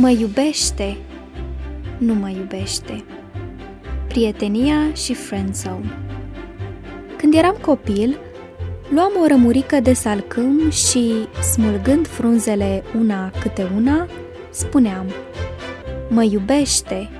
Mă 0.00 0.10
iubește, 0.10 0.96
nu 1.96 2.14
mă 2.14 2.28
iubește. 2.28 3.04
Prietenia 4.08 4.92
și 4.94 5.14
friendzone. 5.14 5.98
Când 7.16 7.34
eram 7.34 7.56
copil, 7.60 8.18
luam 8.94 9.10
o 9.22 9.26
rămurică 9.26 9.80
de 9.80 9.92
salcâm 9.92 10.70
și, 10.70 11.12
smulgând 11.52 12.06
frunzele 12.06 12.82
una 12.98 13.30
câte 13.40 13.70
una, 13.76 14.06
spuneam 14.50 15.06
Mă 16.08 16.22
iubește, 16.22 17.10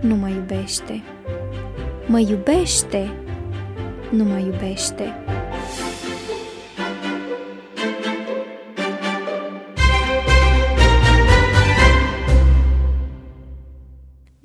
nu 0.00 0.14
mă 0.14 0.28
iubește. 0.28 1.02
Mă 2.06 2.18
iubește, 2.18 3.10
nu 4.10 4.24
mă 4.24 4.38
iubește. 4.38 5.14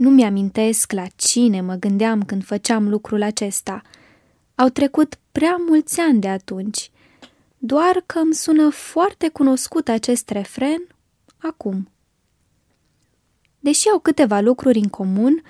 Nu 0.06 0.12
mi-amintesc 0.12 0.92
la 0.92 1.06
cine 1.16 1.62
mă 1.62 1.76
gândeam 1.76 2.24
când 2.24 2.44
făceam 2.44 2.90
lucrul 2.90 3.22
acesta. 3.22 3.82
Au 4.56 4.70
trecut 4.70 5.20
prea 5.32 5.56
mulți 5.68 6.00
ani 6.00 6.20
de 6.20 6.28
atunci. 6.28 6.92
Doar 7.58 8.04
că 8.06 8.20
îmi 8.20 8.34
sună 8.34 8.70
foarte 8.70 9.30
cunoscut 9.30 9.88
acest 9.88 10.30
refren 10.30 10.88
acum. 11.38 11.90
Deși 13.60 13.90
au 13.90 14.00
câteva 14.00 14.40
lucruri 14.40 14.78
în 14.78 14.88
comun, 14.88 15.42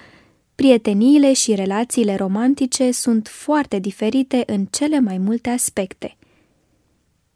prieteniile 0.55 1.33
și 1.33 1.55
relațiile 1.55 2.15
romantice 2.15 2.91
sunt 2.91 3.27
foarte 3.27 3.79
diferite 3.79 4.43
în 4.45 4.65
cele 4.65 4.99
mai 4.99 5.17
multe 5.17 5.49
aspecte. 5.49 6.17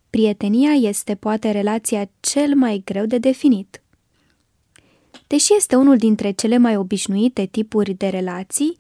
Prietenia 0.09 0.71
este 0.71 1.15
poate 1.15 1.51
relația 1.51 2.09
cel 2.19 2.55
mai 2.55 2.81
greu 2.85 3.05
de 3.05 3.17
definit. 3.17 3.81
Deși 5.29 5.55
este 5.57 5.75
unul 5.75 5.97
dintre 5.97 6.31
cele 6.31 6.57
mai 6.57 6.75
obișnuite 6.75 7.45
tipuri 7.45 7.93
de 7.93 8.07
relații, 8.07 8.77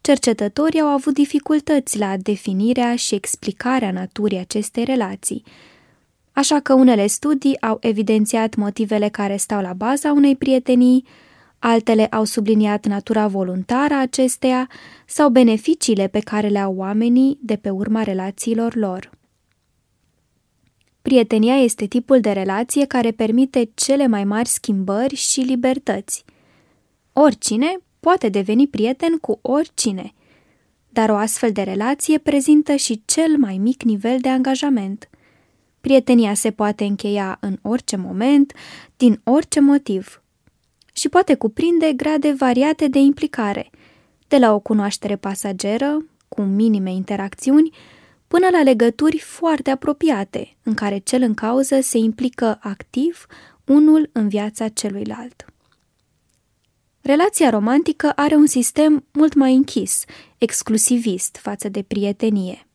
cercetătorii 0.00 0.80
au 0.80 0.86
avut 0.86 1.14
dificultăți 1.14 1.98
la 1.98 2.16
definirea 2.16 2.96
și 2.96 3.14
explicarea 3.14 3.90
naturii 3.90 4.38
acestei 4.38 4.84
relații, 4.84 5.42
așa 6.32 6.60
că 6.60 6.74
unele 6.74 7.06
studii 7.06 7.60
au 7.60 7.78
evidențiat 7.80 8.54
motivele 8.54 9.08
care 9.08 9.36
stau 9.36 9.60
la 9.60 9.72
baza 9.72 10.12
unei 10.12 10.36
prietenii, 10.36 11.04
altele 11.58 12.06
au 12.06 12.24
subliniat 12.24 12.86
natura 12.86 13.26
voluntară 13.26 13.94
a 13.94 14.00
acesteia 14.00 14.68
sau 15.06 15.28
beneficiile 15.28 16.06
pe 16.06 16.18
care 16.18 16.48
le 16.48 16.58
au 16.58 16.74
oamenii 16.76 17.38
de 17.40 17.56
pe 17.56 17.70
urma 17.70 18.02
relațiilor 18.02 18.74
lor. 18.74 19.10
Prietenia 21.04 21.54
este 21.54 21.86
tipul 21.86 22.20
de 22.20 22.32
relație 22.32 22.84
care 22.84 23.10
permite 23.10 23.70
cele 23.74 24.06
mai 24.06 24.24
mari 24.24 24.48
schimbări 24.48 25.14
și 25.14 25.40
libertăți. 25.40 26.24
Oricine 27.12 27.76
poate 28.00 28.28
deveni 28.28 28.66
prieten 28.66 29.18
cu 29.18 29.38
oricine, 29.42 30.12
dar 30.88 31.10
o 31.10 31.16
astfel 31.16 31.52
de 31.52 31.62
relație 31.62 32.18
prezintă 32.18 32.74
și 32.76 33.02
cel 33.04 33.36
mai 33.38 33.56
mic 33.56 33.82
nivel 33.82 34.18
de 34.20 34.28
angajament. 34.28 35.08
Prietenia 35.80 36.34
se 36.34 36.50
poate 36.50 36.84
încheia 36.84 37.36
în 37.40 37.58
orice 37.62 37.96
moment, 37.96 38.52
din 38.96 39.20
orice 39.24 39.60
motiv– 39.60 40.18
și 40.92 41.08
poate 41.08 41.34
cuprinde 41.34 41.92
grade 41.92 42.32
variate 42.32 42.88
de 42.88 42.98
implicare, 42.98 43.70
de 44.28 44.38
la 44.38 44.54
o 44.54 44.58
cunoaștere 44.58 45.16
pasageră, 45.16 46.06
cu 46.28 46.42
minime 46.42 46.92
interacțiuni, 46.92 47.70
până 48.28 48.48
la 48.52 48.62
legături 48.62 49.18
foarte 49.18 49.70
apropiate, 49.70 50.56
în 50.62 50.74
care 50.74 50.98
cel 50.98 51.22
în 51.22 51.34
cauză 51.34 51.80
se 51.80 51.98
implică 51.98 52.58
activ 52.62 53.26
unul 53.64 54.10
în 54.12 54.28
viața 54.28 54.68
celuilalt. 54.68 55.44
Relația 57.00 57.50
romantică 57.50 58.12
are 58.16 58.34
un 58.34 58.46
sistem 58.46 59.04
mult 59.12 59.34
mai 59.34 59.54
închis, 59.54 60.04
exclusivist 60.38 61.36
față 61.36 61.68
de 61.68 61.82
prietenie. 61.82 62.66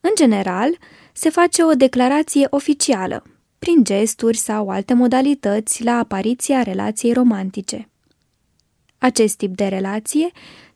În 0.00 0.10
general, 0.14 0.78
se 1.12 1.30
face 1.30 1.64
o 1.64 1.74
declarație 1.74 2.46
oficială, 2.50 3.22
prin 3.58 3.84
gesturi 3.84 4.36
sau 4.36 4.68
alte 4.68 4.94
modalități 4.94 5.84
la 5.84 5.98
apariția 5.98 6.62
relației 6.62 7.12
romantice. 7.12 7.88
Acest 8.98 9.36
tip 9.36 9.56
de 9.56 9.66
relație 9.66 10.30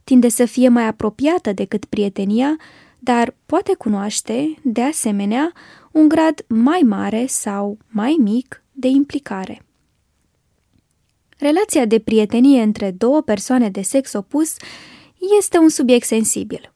tinde 0.05 0.29
să 0.29 0.45
fie 0.45 0.69
mai 0.69 0.87
apropiată 0.87 1.53
decât 1.53 1.85
prietenia, 1.85 2.57
dar 2.99 3.35
poate 3.47 3.75
cunoaște, 3.75 4.55
de 4.63 4.83
asemenea, 4.83 5.53
un 5.93 6.09
grad 6.09 6.45
mai 6.49 6.81
mare 6.81 7.27
sau 7.27 7.79
mai 7.89 8.17
mic 8.21 8.63
de 8.73 8.89
implicare. 8.89 9.63
Relația 11.39 11.85
de 11.85 11.99
prietenie 11.99 12.63
între 12.63 12.91
două 12.91 13.21
persoane 13.21 13.71
de 13.71 13.83
sex 13.83 14.13
opus 14.13 14.57
este 15.39 15.59
un 15.59 15.69
subiect 15.69 16.07
sensibil. 16.07 16.71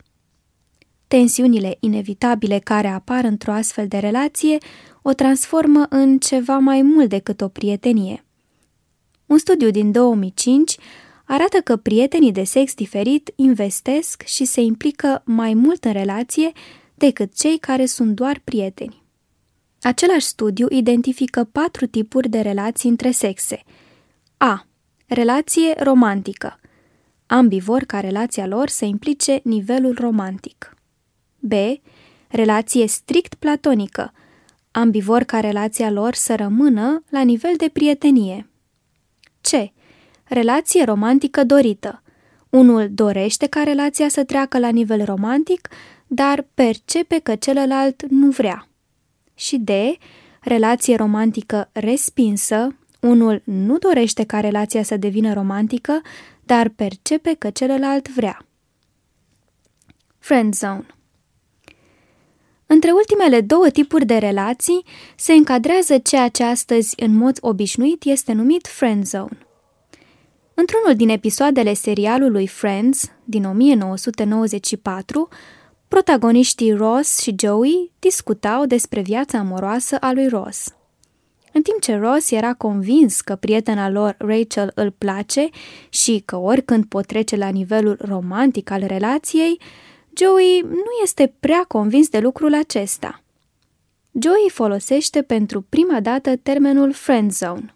Tensiunile 1.07 1.77
inevitabile 1.79 2.59
care 2.59 2.87
apar 2.87 3.23
într-o 3.23 3.51
astfel 3.51 3.87
de 3.87 3.97
relație 3.97 4.57
o 5.01 5.13
transformă 5.13 5.85
în 5.89 6.17
ceva 6.17 6.57
mai 6.57 6.81
mult 6.81 7.09
decât 7.09 7.41
o 7.41 7.47
prietenie. 7.47 8.25
Un 9.25 9.37
studiu 9.37 9.69
din 9.69 9.91
2005 9.91 10.77
arată 11.33 11.57
că 11.61 11.75
prietenii 11.77 12.31
de 12.31 12.43
sex 12.43 12.73
diferit 12.73 13.33
investesc 13.35 14.21
și 14.25 14.45
se 14.45 14.61
implică 14.61 15.21
mai 15.25 15.53
mult 15.53 15.85
în 15.85 15.91
relație 15.91 16.51
decât 16.95 17.33
cei 17.35 17.57
care 17.57 17.85
sunt 17.85 18.15
doar 18.15 18.41
prieteni. 18.43 19.03
Același 19.81 20.25
studiu 20.25 20.67
identifică 20.69 21.43
patru 21.43 21.85
tipuri 21.85 22.29
de 22.29 22.39
relații 22.39 22.89
între 22.89 23.11
sexe. 23.11 23.63
A. 24.37 24.65
Relație 25.07 25.73
romantică. 25.77 26.59
Ambii 27.25 27.59
vor 27.59 27.81
ca 27.81 27.99
relația 27.99 28.47
lor 28.47 28.67
să 28.67 28.85
implice 28.85 29.39
nivelul 29.43 29.95
romantic. 29.99 30.75
B. 31.39 31.51
Relație 32.27 32.87
strict 32.87 33.33
platonică– 33.35 34.11
Ambii 34.75 35.01
vor 35.01 35.23
ca 35.23 35.39
relația 35.39 35.91
lor 35.91 36.13
să 36.13 36.35
rămână 36.35 37.03
la 37.09 37.21
nivel 37.21 37.53
de 37.57 37.69
prietenie. 37.73 38.49
C. 39.41 39.49
Relație 40.23 40.83
romantică 40.83 41.43
dorită. 41.43 42.01
Unul 42.49 42.89
dorește 42.91 43.47
ca 43.47 43.63
relația 43.63 44.07
să 44.09 44.23
treacă 44.23 44.59
la 44.59 44.69
nivel 44.69 45.03
romantic, 45.05 45.69
dar 46.07 46.45
percepe 46.53 47.19
că 47.19 47.35
celălalt 47.35 48.03
nu 48.09 48.29
vrea. 48.29 48.67
Și 49.35 49.57
D. 49.57 49.69
Relație 50.41 50.95
romantică 50.95 51.69
respinsă. 51.71 52.75
Unul 52.99 53.41
nu 53.43 53.77
dorește 53.77 54.23
ca 54.23 54.39
relația 54.39 54.83
să 54.83 54.97
devină 54.97 55.33
romantică, 55.33 56.01
dar 56.43 56.69
percepe 56.69 57.33
că 57.33 57.49
celălalt 57.49 58.09
vrea. 58.09 58.45
Friend 60.19 60.55
zone 60.55 60.85
între 62.73 62.91
ultimele 62.91 63.41
două 63.41 63.69
tipuri 63.69 64.05
de 64.05 64.17
relații 64.17 64.85
se 65.15 65.33
încadrează 65.33 65.97
ceea 65.97 66.27
ce 66.27 66.43
astăzi 66.43 66.93
în 67.03 67.15
mod 67.15 67.37
obișnuit 67.41 68.03
este 68.03 68.33
numit 68.33 68.67
friend 68.67 69.05
zone. 69.05 69.37
Într-unul 70.53 70.95
din 70.95 71.09
episoadele 71.09 71.73
serialului 71.73 72.47
Friends 72.47 73.11
din 73.23 73.45
1994, 73.45 75.27
protagoniștii 75.87 76.73
Ross 76.73 77.19
și 77.19 77.35
Joey 77.39 77.91
discutau 77.99 78.65
despre 78.65 79.01
viața 79.01 79.37
amoroasă 79.37 79.97
a 79.99 80.11
lui 80.13 80.27
Ross. 80.27 80.75
În 81.51 81.61
timp 81.61 81.81
ce 81.81 81.95
Ross 81.95 82.31
era 82.31 82.53
convins 82.53 83.21
că 83.21 83.35
prietena 83.35 83.89
lor 83.89 84.15
Rachel 84.17 84.71
îl 84.75 84.91
place 84.91 85.49
și 85.89 86.21
că 86.25 86.37
oricând 86.37 86.85
pot 86.85 87.05
trece 87.05 87.35
la 87.35 87.49
nivelul 87.49 87.97
romantic 88.01 88.69
al 88.69 88.83
relației, 88.85 89.59
Joey 90.17 90.61
nu 90.61 90.91
este 91.03 91.33
prea 91.39 91.65
convins 91.67 92.09
de 92.09 92.19
lucrul 92.19 92.53
acesta. 92.53 93.23
Joey 94.11 94.49
folosește 94.49 95.21
pentru 95.21 95.61
prima 95.61 95.99
dată 95.99 96.35
termenul 96.35 96.91
friend 96.91 97.31
zone. 97.31 97.75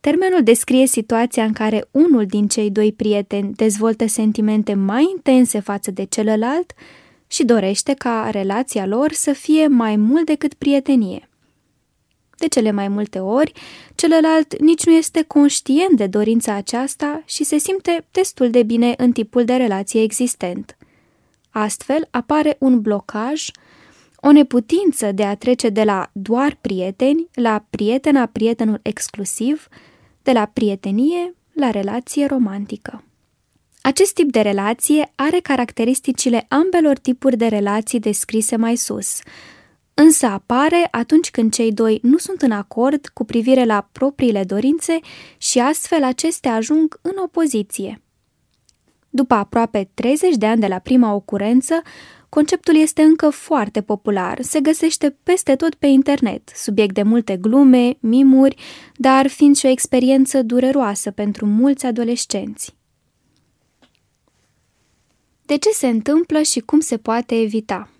Termenul 0.00 0.42
descrie 0.42 0.86
situația 0.86 1.44
în 1.44 1.52
care 1.52 1.88
unul 1.90 2.26
din 2.26 2.48
cei 2.48 2.70
doi 2.70 2.92
prieteni 2.92 3.52
dezvoltă 3.54 4.06
sentimente 4.06 4.74
mai 4.74 5.08
intense 5.14 5.60
față 5.60 5.90
de 5.90 6.04
celălalt 6.04 6.72
și 7.26 7.44
dorește 7.44 7.94
ca 7.94 8.28
relația 8.30 8.86
lor 8.86 9.12
să 9.12 9.32
fie 9.32 9.66
mai 9.66 9.96
mult 9.96 10.26
decât 10.26 10.54
prietenie. 10.54 11.28
De 12.36 12.48
cele 12.48 12.70
mai 12.70 12.88
multe 12.88 13.18
ori, 13.18 13.52
celălalt 13.94 14.60
nici 14.60 14.84
nu 14.84 14.92
este 14.92 15.22
conștient 15.22 15.96
de 15.96 16.06
dorința 16.06 16.52
aceasta 16.52 17.22
și 17.26 17.44
se 17.44 17.58
simte 17.58 18.06
destul 18.10 18.50
de 18.50 18.62
bine 18.62 18.94
în 18.96 19.12
tipul 19.12 19.44
de 19.44 19.54
relație 19.54 20.02
existent. 20.02 20.76
Astfel 21.50 22.08
apare 22.10 22.56
un 22.58 22.80
blocaj, 22.80 23.48
o 24.16 24.32
neputință 24.32 25.12
de 25.12 25.24
a 25.24 25.34
trece 25.34 25.68
de 25.68 25.82
la 25.84 26.10
doar 26.12 26.58
prieteni 26.60 27.28
la 27.34 27.64
prietena 27.70 28.26
prietenul 28.26 28.80
exclusiv, 28.82 29.68
de 30.22 30.32
la 30.32 30.46
prietenie 30.46 31.34
la 31.52 31.70
relație 31.70 32.26
romantică. 32.26 33.04
Acest 33.82 34.14
tip 34.14 34.30
de 34.30 34.40
relație 34.40 35.12
are 35.14 35.40
caracteristicile 35.40 36.46
ambelor 36.48 36.98
tipuri 36.98 37.36
de 37.36 37.46
relații 37.46 38.00
descrise 38.00 38.56
mai 38.56 38.76
sus, 38.76 39.20
însă 39.94 40.26
apare 40.26 40.88
atunci 40.90 41.30
când 41.30 41.52
cei 41.52 41.72
doi 41.72 41.98
nu 42.02 42.16
sunt 42.16 42.42
în 42.42 42.50
acord 42.50 43.06
cu 43.06 43.24
privire 43.24 43.64
la 43.64 43.88
propriile 43.92 44.44
dorințe 44.44 44.98
și 45.38 45.58
astfel 45.58 46.04
acestea 46.04 46.54
ajung 46.54 46.98
în 47.02 47.12
opoziție. 47.24 48.02
După 49.10 49.34
aproape 49.34 49.90
30 49.94 50.36
de 50.36 50.46
ani 50.46 50.60
de 50.60 50.66
la 50.66 50.78
prima 50.78 51.12
ocurență, 51.14 51.82
conceptul 52.30 52.76
este 52.76 53.02
încă 53.02 53.30
foarte 53.30 53.82
popular, 53.82 54.42
se 54.42 54.60
găsește 54.60 55.16
peste 55.22 55.56
tot 55.56 55.74
pe 55.74 55.86
internet, 55.86 56.52
subiect 56.54 56.94
de 56.94 57.02
multe 57.02 57.36
glume, 57.36 57.96
mimuri, 58.00 58.56
dar 58.96 59.26
fiind 59.26 59.56
și 59.56 59.66
o 59.66 59.68
experiență 59.68 60.42
dureroasă 60.42 61.10
pentru 61.10 61.46
mulți 61.46 61.86
adolescenți. 61.86 62.74
De 65.46 65.56
ce 65.56 65.70
se 65.70 65.86
întâmplă 65.86 66.42
și 66.42 66.60
cum 66.60 66.80
se 66.80 66.96
poate 66.96 67.40
evita? 67.40 67.90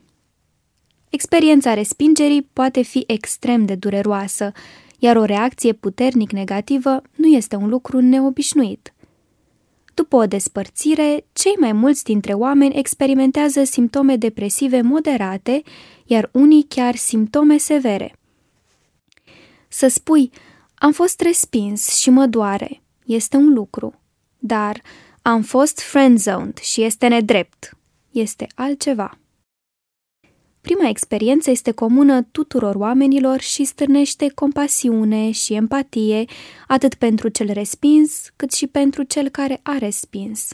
Experiența 1.08 1.74
respingerii 1.74 2.42
poate 2.42 2.82
fi 2.82 3.04
extrem 3.06 3.64
de 3.64 3.74
dureroasă, 3.74 4.52
iar 4.98 5.16
o 5.16 5.24
reacție 5.24 5.72
puternic 5.72 6.30
negativă 6.30 7.02
nu 7.14 7.26
este 7.26 7.56
un 7.56 7.68
lucru 7.68 8.00
neobișnuit. 8.00 8.92
După 9.94 10.16
o 10.16 10.26
despărțire, 10.26 11.24
cei 11.32 11.54
mai 11.58 11.72
mulți 11.72 12.04
dintre 12.04 12.32
oameni 12.32 12.78
experimentează 12.78 13.64
simptome 13.64 14.16
depresive 14.16 14.80
moderate, 14.80 15.62
iar 16.04 16.28
unii 16.32 16.66
chiar 16.68 16.96
simptome 16.96 17.56
severe. 17.56 18.14
Să 19.68 19.88
spui, 19.88 20.30
am 20.74 20.92
fost 20.92 21.20
respins 21.20 21.88
și 21.98 22.10
mă 22.10 22.26
doare, 22.26 22.82
este 23.04 23.36
un 23.36 23.52
lucru, 23.52 24.00
dar 24.38 24.82
am 25.22 25.42
fost 25.42 25.80
friendzoned 25.80 26.58
și 26.58 26.82
este 26.82 27.06
nedrept, 27.06 27.76
este 28.10 28.46
altceva. 28.54 29.19
Prima 30.74 30.88
experiență 30.88 31.50
este 31.50 31.70
comună 31.70 32.22
tuturor 32.22 32.74
oamenilor 32.74 33.40
și 33.40 33.64
stârnește 33.64 34.30
compasiune 34.34 35.30
și 35.30 35.54
empatie 35.54 36.24
atât 36.66 36.94
pentru 36.94 37.28
cel 37.28 37.52
respins, 37.52 38.30
cât 38.36 38.52
și 38.52 38.66
pentru 38.66 39.02
cel 39.02 39.28
care 39.28 39.60
a 39.62 39.78
respins. 39.78 40.48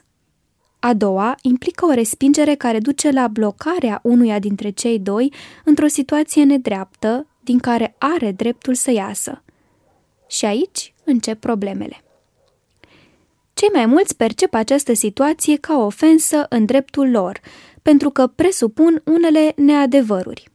A 0.79 0.95
doua 0.95 1.35
implică 1.43 1.87
o 1.87 1.93
respingere 1.93 2.55
care 2.55 2.79
duce 2.79 3.11
la 3.11 3.29
blocarea 3.29 4.01
unuia 4.03 4.39
dintre 4.39 4.71
cei 4.71 4.99
doi 4.99 5.33
într-o 5.65 5.87
situație 5.87 6.45
nedreaptă 6.45 7.27
din 7.41 7.59
care 7.59 7.95
are 7.99 8.33
dreptul 8.33 8.75
să 8.75 8.91
iasă. 8.91 9.43
Și 10.29 10.45
aici 10.45 10.95
încep 11.05 11.41
problemele. 11.41 12.05
Cei 13.55 13.69
mai 13.73 13.87
mulți 13.87 14.17
percep 14.17 14.55
această 14.55 14.93
situație 14.93 15.57
ca 15.57 15.77
o 15.77 15.85
ofensă 15.85 16.47
în 16.49 16.65
dreptul 16.65 17.11
lor, 17.11 17.41
pentru 17.87 18.11
că 18.11 18.27
presupun 18.27 19.03
unele 19.05 19.53
neadevăruri. 19.57 20.49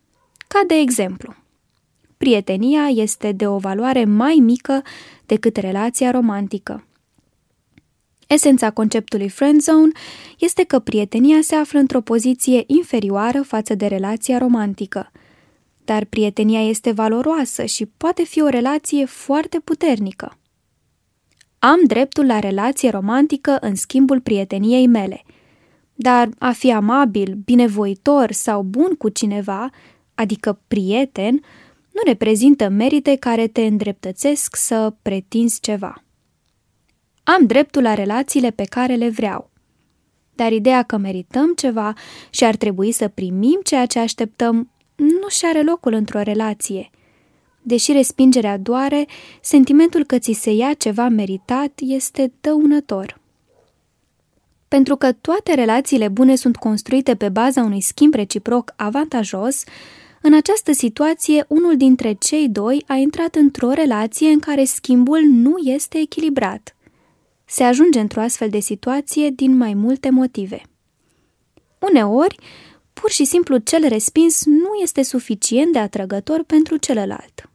Ca 0.47 0.59
de 0.67 0.75
exemplu, 0.75 1.33
prietenia 2.17 2.87
este 2.87 3.31
de 3.31 3.47
o 3.47 3.57
valoare 3.57 4.05
mai 4.05 4.33
mică 4.41 4.81
decât 5.25 5.55
relația 5.55 6.11
romantică. 6.11 6.87
Esența 8.27 8.71
conceptului 8.71 9.29
friendzone 9.29 9.91
este 10.39 10.63
că 10.63 10.79
prietenia 10.79 11.37
se 11.41 11.55
află 11.55 11.79
într-o 11.79 12.01
poziție 12.01 12.63
inferioară 12.67 13.41
față 13.41 13.75
de 13.75 13.85
relația 13.85 14.37
romantică. 14.37 15.11
Dar 15.85 16.05
prietenia 16.05 16.67
este 16.67 16.91
valoroasă 16.91 17.65
și 17.65 17.85
poate 17.97 18.23
fi 18.23 18.41
o 18.41 18.47
relație 18.47 19.05
foarte 19.05 19.59
puternică. 19.59 20.37
Am 21.59 21.79
dreptul 21.87 22.25
la 22.25 22.39
relație 22.39 22.89
romantică 22.89 23.57
în 23.61 23.75
schimbul 23.75 24.21
prieteniei 24.21 24.87
mele– 24.87 25.23
dar 26.01 26.29
a 26.37 26.51
fi 26.51 26.71
amabil, 26.71 27.37
binevoitor 27.45 28.31
sau 28.31 28.61
bun 28.61 28.95
cu 28.97 29.09
cineva, 29.09 29.69
adică 30.15 30.59
prieten, 30.67 31.33
nu 31.91 32.01
reprezintă 32.05 32.69
merite 32.69 33.15
care 33.15 33.47
te 33.47 33.61
îndreptățesc 33.61 34.55
să 34.55 34.93
pretinzi 35.01 35.59
ceva. 35.59 36.03
Am 37.23 37.45
dreptul 37.45 37.81
la 37.81 37.93
relațiile 37.93 38.51
pe 38.51 38.63
care 38.63 38.95
le 38.95 39.09
vreau. 39.09 39.49
Dar 40.35 40.51
ideea 40.51 40.83
că 40.83 40.97
merităm 40.97 41.53
ceva 41.53 41.93
și 42.29 42.43
ar 42.43 42.55
trebui 42.55 42.91
să 42.91 43.07
primim 43.07 43.59
ceea 43.63 43.85
ce 43.85 43.99
așteptăm 43.99 44.69
nu 44.95 45.27
și 45.29 45.45
are 45.45 45.61
locul 45.61 45.93
într-o 45.93 46.21
relație. 46.21 46.89
Deși 47.61 47.91
respingerea 47.91 48.57
doare, 48.57 49.07
sentimentul 49.41 50.03
că 50.03 50.19
ți 50.19 50.31
se 50.31 50.51
ia 50.51 50.73
ceva 50.73 51.07
meritat 51.07 51.71
este 51.75 52.33
dăunător. 52.41 53.20
Pentru 54.75 54.95
că 54.95 55.11
toate 55.11 55.53
relațiile 55.53 56.07
bune 56.07 56.35
sunt 56.35 56.55
construite 56.55 57.15
pe 57.15 57.29
baza 57.29 57.61
unui 57.61 57.81
schimb 57.81 58.13
reciproc 58.13 58.73
avantajos, 58.75 59.63
în 60.21 60.33
această 60.33 60.71
situație, 60.71 61.45
unul 61.47 61.77
dintre 61.77 62.13
cei 62.13 62.49
doi 62.49 62.83
a 62.87 62.95
intrat 62.95 63.35
într-o 63.35 63.71
relație 63.71 64.29
în 64.29 64.39
care 64.39 64.63
schimbul 64.63 65.19
nu 65.21 65.57
este 65.57 65.97
echilibrat. 65.97 66.75
Se 67.45 67.63
ajunge 67.63 67.99
într-o 67.99 68.21
astfel 68.21 68.49
de 68.49 68.59
situație 68.59 69.29
din 69.29 69.57
mai 69.57 69.73
multe 69.73 70.09
motive. 70.09 70.61
Uneori, 71.79 72.37
pur 72.93 73.09
și 73.09 73.25
simplu 73.25 73.57
cel 73.57 73.87
respins 73.87 74.45
nu 74.45 74.69
este 74.81 75.03
suficient 75.03 75.71
de 75.73 75.79
atrăgător 75.79 76.43
pentru 76.43 76.77
celălalt. 76.77 77.50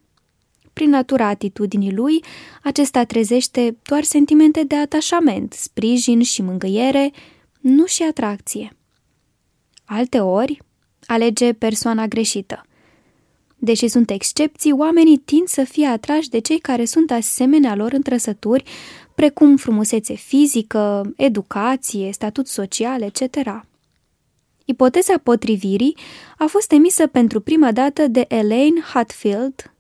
Prin 0.76 0.90
natura 0.90 1.26
atitudinii 1.26 1.93
lui, 1.94 2.25
acesta 2.62 3.05
trezește 3.05 3.76
doar 3.82 4.02
sentimente 4.02 4.62
de 4.62 4.75
atașament, 4.76 5.52
sprijin 5.52 6.23
și 6.23 6.43
mângâiere, 6.43 7.12
nu 7.61 7.87
și 7.87 8.02
atracție. 8.02 8.76
Alte 9.84 10.20
ori, 10.20 10.58
alege 11.06 11.52
persoana 11.52 12.06
greșită. 12.06 12.67
Deși 13.56 13.88
sunt 13.88 14.11
excepții, 14.11 14.73
oamenii 14.73 15.17
tind 15.17 15.49
să 15.49 15.64
fie 15.64 15.87
atrași 15.87 16.28
de 16.28 16.38
cei 16.38 16.58
care 16.58 16.84
sunt 16.84 17.11
asemenea 17.11 17.75
lor 17.75 17.93
în 17.93 18.02
trăsături, 18.02 18.64
precum 19.14 19.56
frumusețe 19.56 20.14
fizică, 20.14 21.12
educație, 21.17 22.12
statut 22.12 22.46
social, 22.46 23.02
etc. 23.02 23.37
Ipoteza 24.64 25.19
potrivirii 25.22 25.96
a 26.38 26.44
fost 26.46 26.72
emisă 26.72 27.06
pentru 27.06 27.40
prima 27.40 27.72
dată 27.72 28.06
de 28.06 28.25
Elaine 28.29 28.81
Hatfield 28.81 29.70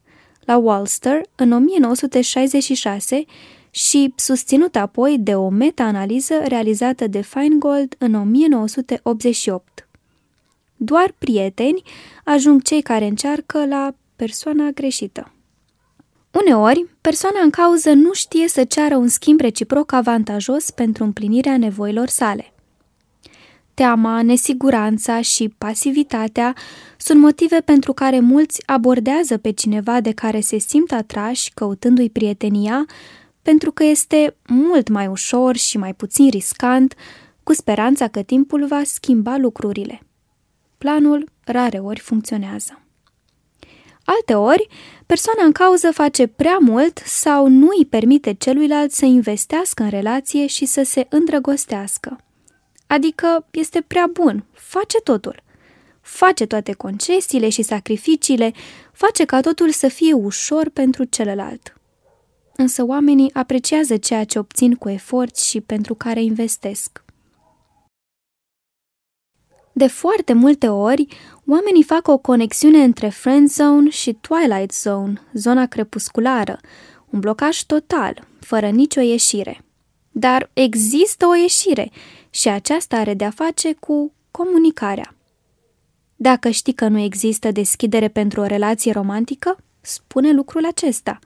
la 0.46 0.56
Walster 0.56 1.20
în 1.34 1.52
1966 1.52 3.24
și 3.70 4.12
susținut 4.16 4.76
apoi 4.76 5.18
de 5.18 5.34
o 5.34 5.48
meta-analiză 5.48 6.34
realizată 6.44 7.06
de 7.06 7.20
Feingold 7.20 7.94
în 7.98 8.14
1988. 8.14 9.88
Doar 10.76 11.14
prieteni 11.18 11.82
ajung 12.24 12.62
cei 12.62 12.82
care 12.82 13.06
încearcă 13.06 13.66
la 13.66 13.94
persoana 14.16 14.70
greșită. 14.70 15.30
Uneori, 16.32 16.86
persoana 17.00 17.40
în 17.42 17.50
cauză 17.50 17.92
nu 17.92 18.12
știe 18.12 18.48
să 18.48 18.64
ceară 18.64 18.96
un 18.96 19.08
schimb 19.08 19.40
reciproc 19.40 19.92
avantajos 19.92 20.70
pentru 20.70 21.04
împlinirea 21.04 21.56
nevoilor 21.56 22.08
sale. 22.08 22.52
Teama, 23.76 24.22
nesiguranța 24.22 25.20
și 25.20 25.54
pasivitatea 25.58 26.54
sunt 26.96 27.20
motive 27.20 27.60
pentru 27.60 27.92
care 27.92 28.20
mulți 28.20 28.62
abordează 28.66 29.38
pe 29.38 29.50
cineva 29.50 30.00
de 30.00 30.12
care 30.12 30.40
se 30.40 30.58
simt 30.58 30.92
atrași 30.92 31.50
căutându-i 31.54 32.10
prietenia, 32.10 32.86
pentru 33.42 33.72
că 33.72 33.84
este 33.84 34.36
mult 34.48 34.88
mai 34.88 35.06
ușor 35.06 35.56
și 35.56 35.78
mai 35.78 35.94
puțin 35.94 36.28
riscant, 36.30 36.94
cu 37.42 37.52
speranța 37.52 38.08
că 38.08 38.22
timpul 38.22 38.66
va 38.66 38.82
schimba 38.84 39.36
lucrurile. 39.36 40.00
Planul 40.78 41.28
rareori 41.44 42.00
funcționează. 42.00 42.80
Alteori, 44.04 44.68
persoana 45.06 45.44
în 45.44 45.52
cauză 45.52 45.90
face 45.92 46.26
prea 46.26 46.56
mult 46.60 46.98
sau 47.04 47.48
nu 47.48 47.68
îi 47.78 47.86
permite 47.86 48.32
celuilalt 48.32 48.92
să 48.92 49.04
investească 49.04 49.82
în 49.82 49.90
relație 49.90 50.46
și 50.46 50.64
să 50.64 50.82
se 50.82 51.06
îndrăgostească. 51.08 52.20
Adică 52.86 53.46
este 53.50 53.80
prea 53.80 54.06
bun, 54.12 54.44
face 54.52 54.98
totul. 55.00 55.42
Face 56.00 56.46
toate 56.46 56.72
concesiile 56.72 57.48
și 57.48 57.62
sacrificiile, 57.62 58.52
face 58.92 59.24
ca 59.24 59.40
totul 59.40 59.70
să 59.70 59.88
fie 59.88 60.12
ușor 60.12 60.68
pentru 60.68 61.04
celălalt. 61.04 61.76
Însă 62.56 62.84
oamenii 62.84 63.34
apreciază 63.34 63.96
ceea 63.96 64.24
ce 64.24 64.38
obțin 64.38 64.74
cu 64.74 64.88
efort 64.88 65.36
și 65.36 65.60
pentru 65.60 65.94
care 65.94 66.22
investesc. 66.22 67.04
De 69.72 69.86
foarte 69.86 70.32
multe 70.32 70.68
ori, 70.68 71.06
oamenii 71.46 71.82
fac 71.82 72.08
o 72.08 72.18
conexiune 72.18 72.82
între 72.82 73.08
friend 73.08 73.48
zone 73.48 73.90
și 73.90 74.12
twilight 74.12 74.72
zone, 74.72 75.22
zona 75.32 75.66
crepusculară, 75.66 76.58
un 77.10 77.20
blocaj 77.20 77.60
total, 77.62 78.26
fără 78.40 78.68
nicio 78.68 79.00
ieșire. 79.00 79.64
Dar 80.10 80.50
există 80.52 81.26
o 81.26 81.34
ieșire 81.34 81.90
și 82.36 82.48
aceasta 82.48 82.96
are 82.96 83.14
de-a 83.14 83.30
face 83.30 83.72
cu 83.72 84.12
comunicarea. 84.30 85.14
Dacă 86.16 86.50
știi 86.50 86.72
că 86.72 86.88
nu 86.88 86.98
există 86.98 87.50
deschidere 87.50 88.08
pentru 88.08 88.40
o 88.40 88.44
relație 88.44 88.92
romantică, 88.92 89.56
spune 89.80 90.32
lucrul 90.32 90.66
acesta. 90.66 91.18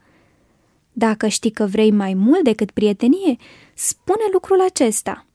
Dacă 0.93 1.27
știi 1.27 1.51
că 1.51 1.65
vrei 1.65 1.91
mai 1.91 2.13
mult 2.13 2.43
decât 2.43 2.71
prietenie, 2.71 3.35
spune 3.73 4.21
lucrul 4.31 4.61
acesta. 4.61 5.25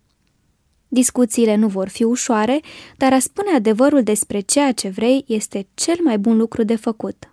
Discuțiile 0.88 1.54
nu 1.54 1.68
vor 1.68 1.88
fi 1.88 2.04
ușoare, 2.04 2.60
dar 2.96 3.12
a 3.12 3.18
spune 3.18 3.50
adevărul 3.50 4.02
despre 4.02 4.40
ceea 4.40 4.72
ce 4.72 4.88
vrei 4.88 5.24
este 5.26 5.66
cel 5.74 5.96
mai 6.02 6.18
bun 6.18 6.36
lucru 6.36 6.62
de 6.62 6.76
făcut. 6.76 7.32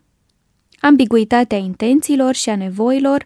Ambiguitatea 0.80 1.58
intențiilor 1.58 2.34
și 2.34 2.50
a 2.50 2.56
nevoilor, 2.56 3.24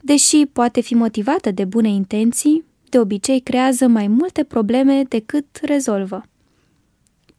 deși 0.00 0.46
poate 0.46 0.80
fi 0.80 0.94
motivată 0.94 1.50
de 1.50 1.64
bune 1.64 1.88
intenții, 1.88 2.68
de 2.90 2.98
obicei 2.98 3.40
creează 3.40 3.86
mai 3.86 4.06
multe 4.06 4.44
probleme 4.44 5.02
decât 5.02 5.46
rezolvă. 5.62 6.22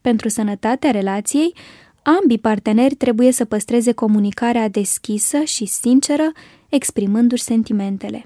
Pentru 0.01 0.29
sănătatea 0.29 0.91
relației, 0.91 1.53
ambii 2.01 2.39
parteneri 2.39 2.95
trebuie 2.95 3.31
să 3.31 3.45
păstreze 3.45 3.91
comunicarea 3.91 4.67
deschisă 4.67 5.43
și 5.43 5.65
sinceră, 5.65 6.31
exprimându-și 6.69 7.43
sentimentele. 7.43 8.25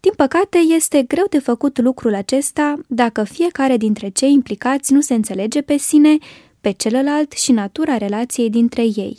Din 0.00 0.12
păcate, 0.16 0.58
este 0.58 1.02
greu 1.02 1.26
de 1.30 1.38
făcut 1.38 1.80
lucrul 1.80 2.14
acesta 2.14 2.80
dacă 2.86 3.24
fiecare 3.24 3.76
dintre 3.76 4.08
cei 4.08 4.32
implicați 4.32 4.92
nu 4.92 5.00
se 5.00 5.14
înțelege 5.14 5.62
pe 5.62 5.76
sine, 5.76 6.16
pe 6.60 6.70
celălalt 6.70 7.32
și 7.32 7.52
natura 7.52 7.96
relației 7.96 8.50
dintre 8.50 8.82
ei. 8.82 9.18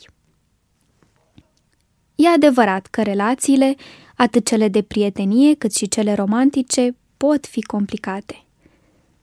E 2.15 2.27
adevărat 2.27 2.85
că 2.85 3.01
relațiile, 3.01 3.75
atât 4.21 4.45
cele 4.47 4.67
de 4.67 4.81
prietenie 4.81 5.53
cât 5.55 5.75
și 5.75 5.87
cele 5.87 6.13
romantice, 6.13 6.95
pot 7.17 7.45
fi 7.45 7.61
complicate. 7.61 8.43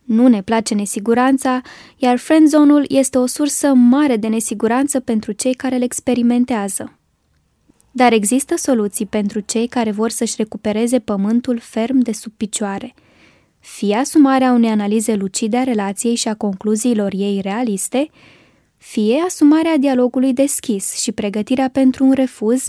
Nu 0.05 0.27
ne 0.27 0.43
place 0.43 0.75
nesiguranța, 0.75 1.61
iar 1.97 2.17
friendzone-ul 2.17 2.85
este 2.89 3.19
o 3.19 3.27
sursă 3.27 3.75
mare 3.75 4.17
de 4.17 4.27
nesiguranță 4.27 5.01
pentru 5.01 5.33
cei 5.33 5.55
care 5.55 5.77
le 5.77 5.85
experimentează. 5.85 6.99
Dar 7.91 8.13
există 8.13 8.57
soluții 8.57 9.07
pentru 9.07 9.41
cei 9.41 9.67
care 9.67 9.91
vor 9.91 10.11
să-și 10.11 10.35
recupereze 10.37 10.99
pământul 10.99 11.59
ferm 11.59 11.99
de 11.99 12.13
sub 12.13 12.33
picioare. 12.37 12.95
Fie 13.59 13.95
asumarea 13.95 14.53
unei 14.53 14.71
analize 14.71 15.15
lucide 15.15 15.57
a 15.57 15.63
relației 15.63 16.15
și 16.15 16.29
a 16.29 16.35
concluziilor 16.35 17.13
ei 17.15 17.41
realiste, 17.41 18.11
fie 18.77 19.23
asumarea 19.27 19.77
dialogului 19.77 20.33
deschis 20.33 21.01
și 21.01 21.13
pregătirea 21.13 21.69
pentru 21.69 22.05
un 22.05 22.13
refuz, 22.13 22.69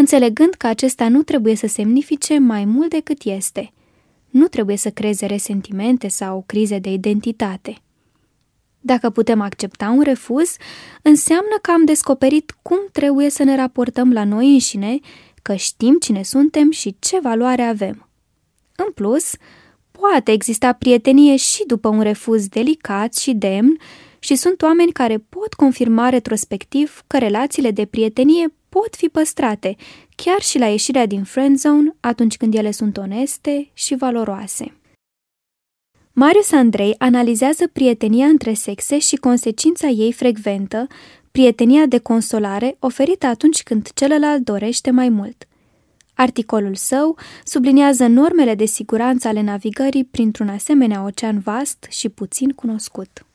înțelegând 0.00 0.54
că 0.54 0.66
acesta 0.66 1.08
nu 1.08 1.22
trebuie 1.22 1.54
să 1.54 1.66
semnifice 1.66 2.38
mai 2.38 2.64
mult 2.64 2.90
decât 2.90 3.22
este. 3.22 3.72
Nu 4.30 4.46
trebuie 4.46 4.76
să 4.76 4.90
creeze 4.90 5.26
resentimente 5.26 6.08
sau 6.08 6.44
crize 6.46 6.78
de 6.78 6.92
identitate. 6.92 7.76
Dacă 8.80 9.10
putem 9.10 9.40
accepta 9.40 9.88
un 9.90 10.02
refuz, 10.02 10.56
înseamnă 11.02 11.58
că 11.62 11.70
am 11.70 11.84
descoperit 11.84 12.56
cum 12.62 12.78
trebuie 12.92 13.30
să 13.30 13.42
ne 13.42 13.56
raportăm 13.56 14.12
la 14.12 14.24
noi 14.24 14.52
înșine, 14.52 14.98
că 15.42 15.54
știm 15.54 15.96
cine 16.00 16.22
suntem 16.22 16.70
și 16.70 16.96
ce 16.98 17.20
valoare 17.20 17.62
avem. 17.62 18.08
În 18.76 18.92
plus, 18.94 19.34
poate 19.90 20.32
exista 20.32 20.72
prietenie 20.72 21.36
și 21.36 21.66
după 21.66 21.88
un 21.88 22.00
refuz 22.00 22.48
delicat 22.48 23.14
și 23.14 23.32
demn 23.32 23.78
și 24.18 24.34
sunt 24.34 24.62
oameni 24.62 24.92
care 24.92 25.18
pot 25.28 25.54
confirma 25.54 26.08
retrospectiv 26.08 27.02
că 27.06 27.18
relațiile 27.18 27.70
de 27.70 27.84
prietenie 27.84 28.52
pot 28.78 28.96
fi 28.96 29.08
păstrate, 29.08 29.76
chiar 30.16 30.40
și 30.40 30.58
la 30.58 30.66
ieșirea 30.66 31.06
din 31.06 31.24
friendzone 31.24 31.94
atunci 32.00 32.36
când 32.36 32.54
ele 32.54 32.70
sunt 32.70 32.96
oneste 32.96 33.70
și 33.72 33.94
valoroase. 33.94 34.72
Marius 36.12 36.52
Andrei 36.52 36.94
analizează 36.98 37.66
prietenia 37.72 38.26
între 38.26 38.52
sexe 38.52 38.98
și 38.98 39.16
consecința 39.16 39.86
ei 39.86 40.12
frecventă, 40.12 40.86
prietenia 41.30 41.86
de 41.86 41.98
consolare 41.98 42.76
oferită 42.78 43.26
atunci 43.26 43.62
când 43.62 43.88
celălalt 43.94 44.44
dorește 44.44 44.90
mai 44.90 45.08
mult. 45.08 45.48
Articolul 46.14 46.74
său 46.74 47.16
subliniază 47.44 48.06
normele 48.06 48.54
de 48.54 48.64
siguranță 48.64 49.28
ale 49.28 49.40
navigării 49.40 50.04
printr-un 50.04 50.48
asemenea 50.48 51.04
ocean 51.04 51.38
vast 51.38 51.86
și 51.88 52.08
puțin 52.08 52.50
cunoscut. 52.50 53.27